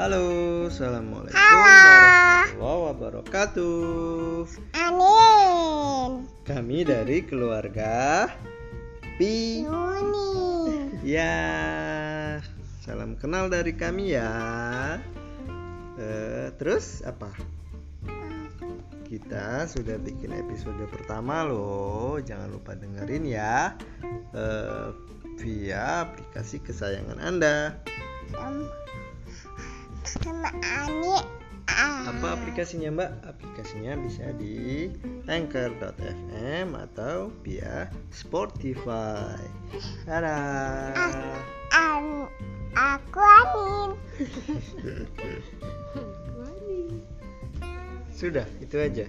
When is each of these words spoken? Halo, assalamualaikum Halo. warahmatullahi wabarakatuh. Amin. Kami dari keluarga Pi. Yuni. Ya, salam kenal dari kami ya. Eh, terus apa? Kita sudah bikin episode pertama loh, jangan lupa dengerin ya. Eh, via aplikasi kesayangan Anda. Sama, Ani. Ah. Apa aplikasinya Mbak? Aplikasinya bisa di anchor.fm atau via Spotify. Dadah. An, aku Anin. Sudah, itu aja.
Halo, 0.00 0.64
assalamualaikum 0.72 1.36
Halo. 1.36 1.60
warahmatullahi 1.60 2.80
wabarakatuh. 2.88 4.48
Amin. 4.72 6.24
Kami 6.48 6.88
dari 6.88 7.20
keluarga 7.20 8.24
Pi. 9.20 9.60
Yuni. 9.60 11.04
Ya, 11.04 12.40
salam 12.80 13.12
kenal 13.20 13.52
dari 13.52 13.76
kami 13.76 14.16
ya. 14.16 14.32
Eh, 16.00 16.48
terus 16.56 17.04
apa? 17.04 17.36
Kita 19.04 19.68
sudah 19.68 20.00
bikin 20.00 20.32
episode 20.32 20.80
pertama 20.88 21.44
loh, 21.44 22.16
jangan 22.24 22.48
lupa 22.48 22.72
dengerin 22.72 23.28
ya. 23.28 23.76
Eh, 24.32 24.96
via 25.44 26.08
aplikasi 26.08 26.56
kesayangan 26.64 27.20
Anda. 27.20 27.76
Sama, 30.10 30.50
Ani. 30.66 31.22
Ah. 31.70 32.10
Apa 32.10 32.34
aplikasinya 32.34 32.90
Mbak? 32.90 33.30
Aplikasinya 33.30 33.94
bisa 34.02 34.34
di 34.34 34.90
anchor.fm 35.30 36.74
atau 36.74 37.30
via 37.46 37.86
Spotify. 38.10 39.38
Dadah. 40.10 40.90
An, 41.70 42.26
aku 42.74 43.22
Anin. 43.22 43.94
Sudah, 48.18 48.50
itu 48.58 48.76
aja. 48.82 49.06